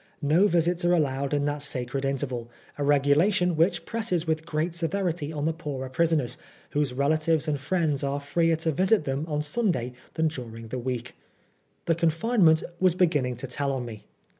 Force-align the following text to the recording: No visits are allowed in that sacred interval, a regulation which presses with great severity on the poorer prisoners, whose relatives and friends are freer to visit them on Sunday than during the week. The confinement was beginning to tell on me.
No 0.23 0.47
visits 0.47 0.83
are 0.83 0.95
allowed 0.95 1.31
in 1.31 1.45
that 1.45 1.61
sacred 1.61 2.05
interval, 2.05 2.49
a 2.75 2.83
regulation 2.83 3.55
which 3.55 3.85
presses 3.85 4.25
with 4.25 4.47
great 4.47 4.73
severity 4.73 5.31
on 5.31 5.45
the 5.45 5.53
poorer 5.53 5.89
prisoners, 5.89 6.39
whose 6.71 6.91
relatives 6.91 7.47
and 7.47 7.59
friends 7.59 8.03
are 8.03 8.19
freer 8.19 8.55
to 8.55 8.71
visit 8.71 9.03
them 9.03 9.25
on 9.27 9.43
Sunday 9.43 9.93
than 10.15 10.27
during 10.27 10.69
the 10.69 10.79
week. 10.79 11.13
The 11.85 11.93
confinement 11.93 12.63
was 12.79 12.95
beginning 12.95 13.35
to 13.35 13.47
tell 13.47 13.71
on 13.71 13.85
me. 13.85 14.05